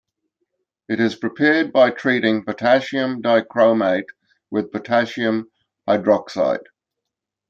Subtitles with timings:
[0.89, 4.07] It is prepared by treating potassium dichromate
[4.49, 5.51] with potassium
[5.87, 6.63] hydroxide.